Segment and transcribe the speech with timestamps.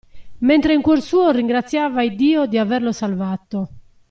[0.39, 3.69] mentre in cuor suo ringraziava Iddio di averlo salvato.